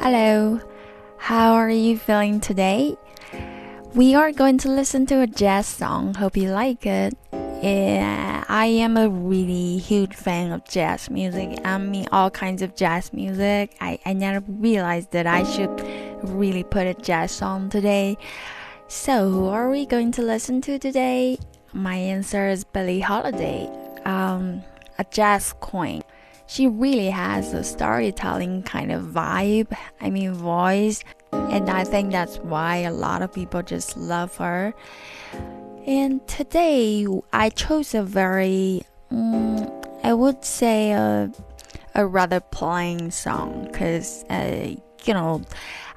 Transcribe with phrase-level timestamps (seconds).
[0.00, 0.60] Hello,
[1.16, 2.96] how are you feeling today?
[3.96, 6.14] We are going to listen to a jazz song.
[6.14, 7.14] Hope you like it.
[7.32, 11.58] Yeah, I am a really huge fan of jazz music.
[11.64, 13.76] I mean, all kinds of jazz music.
[13.80, 15.80] I, I never realized that I should
[16.22, 18.16] really put a jazz song today.
[18.86, 21.38] So, who are we going to listen to today?
[21.72, 23.68] My answer is Billie Holiday,
[24.04, 24.62] um,
[24.96, 26.04] a jazz queen.
[26.48, 32.38] She really has a storytelling kind of vibe, I mean, voice, and I think that's
[32.38, 34.72] why a lot of people just love her.
[35.86, 39.70] And today I chose a very, um,
[40.02, 41.30] I would say, a,
[41.94, 44.70] a rather plain song because, uh,
[45.04, 45.42] you know,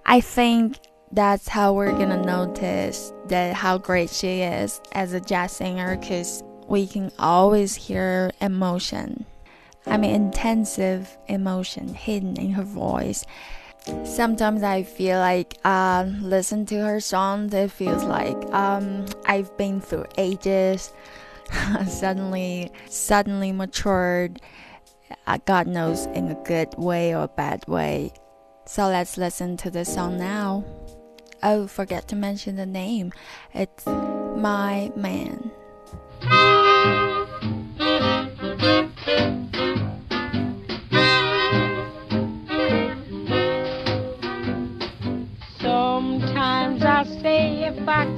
[0.05, 0.79] I think
[1.13, 6.43] that's how we're gonna notice that how great she is as a jazz singer because
[6.67, 9.25] we can always hear emotion
[9.85, 13.25] I mean, intensive emotion hidden in her voice.
[14.03, 19.81] Sometimes I feel like, uh, listen to her songs, it feels like um, I've been
[19.81, 20.93] through ages,
[21.87, 24.39] suddenly, suddenly matured.
[25.25, 28.13] Uh, God knows in a good way or a bad way.
[28.65, 30.63] So let's listen to the song now.
[31.41, 33.11] Oh, forget to mention the name.
[33.53, 35.51] It's My Man.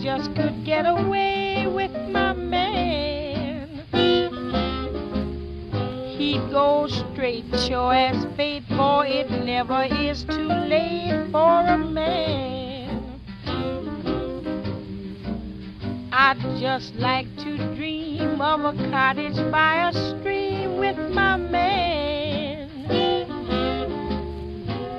[0.04, 3.70] Just could get away with my man.
[6.18, 13.22] He'd go straight, sure as fate, for it never is too late for a man.
[16.12, 22.70] I'd just like to dream of a cottage by a stream with my man.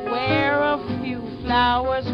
[0.07, 2.07] Where a few flowers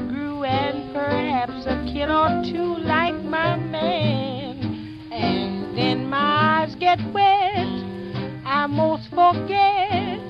[1.50, 5.08] perhaps a kid or two like my man.
[5.12, 7.66] And then my eyes get wet,
[8.44, 10.20] I most forget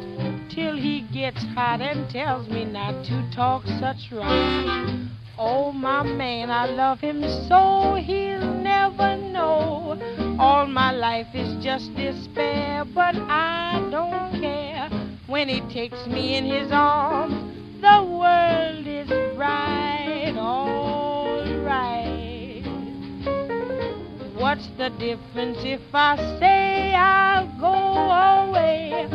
[0.50, 5.08] till he gets hot and tells me not to talk such rot.
[5.38, 9.98] Oh, my man, I love him so he'll never know.
[10.38, 14.90] All my life is just despair, but I don't care.
[15.26, 17.09] When he takes me in his arms,
[24.60, 29.08] What's the difference if I say I'll go away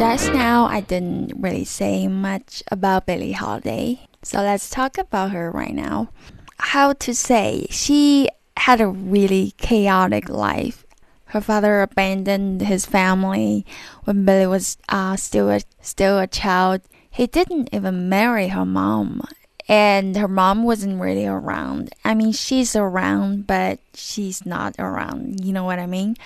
[0.00, 5.50] Just now, I didn't really say much about Billie Holiday, so let's talk about her
[5.50, 6.08] right now.
[6.56, 10.86] How to say, she had a really chaotic life.
[11.26, 13.66] Her father abandoned his family
[14.04, 16.80] when Billie was uh, still a, still a child.
[17.10, 19.20] He didn't even marry her mom,
[19.68, 21.90] and her mom wasn't really around.
[22.06, 25.44] I mean, she's around, but she's not around.
[25.44, 26.16] You know what I mean?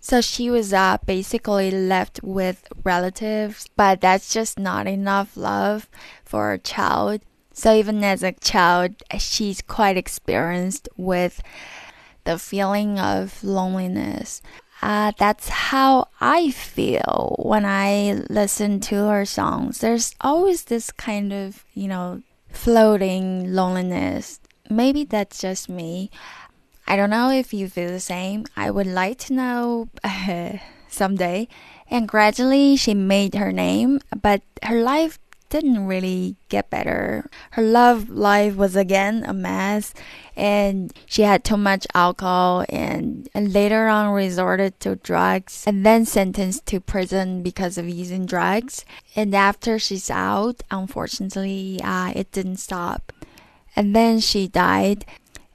[0.00, 5.88] So she was uh, basically left with relatives, but that's just not enough love
[6.24, 7.20] for a child.
[7.52, 11.42] So even as a child, she's quite experienced with
[12.24, 14.40] the feeling of loneliness.
[14.80, 19.80] Uh, that's how I feel when I listen to her songs.
[19.80, 22.22] There's always this kind of, you know,
[22.52, 24.38] floating loneliness.
[24.70, 26.10] Maybe that's just me.
[26.88, 28.46] I don't know if you feel the same.
[28.56, 30.52] I would like to know uh,
[30.88, 31.46] someday.
[31.90, 35.18] And gradually she made her name, but her life
[35.50, 37.28] didn't really get better.
[37.52, 39.94] Her love life was again a mess,
[40.36, 46.04] and she had too much alcohol and, and later on resorted to drugs and then
[46.04, 48.84] sentenced to prison because of using drugs.
[49.16, 53.12] And after she's out, unfortunately, uh, it didn't stop.
[53.76, 55.06] And then she died,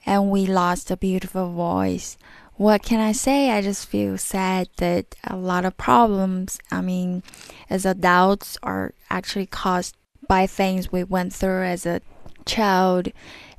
[0.06, 2.18] and we lost a beautiful voice
[2.56, 3.50] what can I say?
[3.50, 7.24] I just feel sad that a lot of problems, I mean,
[7.70, 9.96] as adults, are actually caused
[10.28, 12.02] by things we went through as a
[12.46, 13.10] child.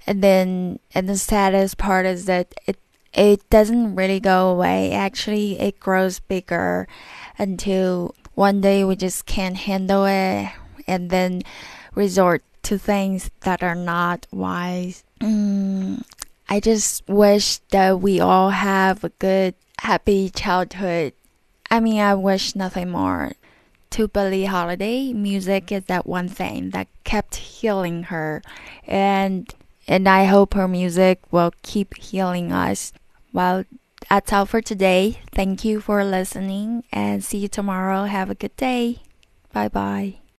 [0.06, 2.79] And then, and the saddest part is that it
[3.12, 4.93] it doesn't really go away.
[4.93, 6.88] Actually, it grows bigger
[7.38, 10.50] until one day we just can't handle it,
[10.87, 11.43] and then
[11.94, 15.05] resort to things that are not wise.
[15.20, 15.63] Mm.
[16.54, 21.12] I just wish that we all have a good, happy childhood.
[21.68, 23.32] I mean, I wish nothing more.
[23.90, 28.40] To Billie Holiday, music is that one thing that kept healing her,
[28.86, 29.52] and
[29.88, 32.92] and I hope her music will keep healing us.
[33.32, 33.64] Well,
[34.08, 35.18] that's all for today.
[35.32, 38.04] Thank you for listening, and see you tomorrow.
[38.04, 39.02] Have a good day.
[39.52, 40.24] Bye bye.